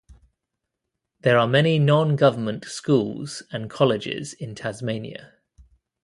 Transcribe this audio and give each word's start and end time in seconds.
There 1.19 1.37
are 1.37 1.47
many 1.47 1.77
non-government 1.77 2.65
schools 2.65 3.43
and 3.51 3.69
colleges 3.69 4.33
in 4.33 4.55
Tasmania. 4.55 5.33